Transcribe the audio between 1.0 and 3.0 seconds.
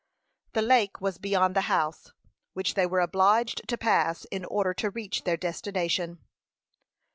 beyond the house, which they